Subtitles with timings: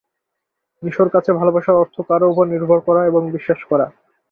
[0.83, 3.85] নিশোর কাছে ভালোবাসার অর্থ কারও ওপর নির্ভর করা এবং বিশ্বাস করা।